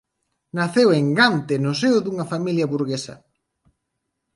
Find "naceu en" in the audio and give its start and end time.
0.57-1.07